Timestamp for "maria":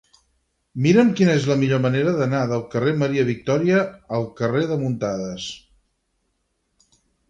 3.03-3.29